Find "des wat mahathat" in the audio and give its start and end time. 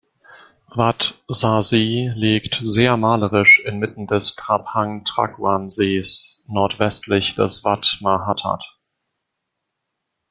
7.35-8.63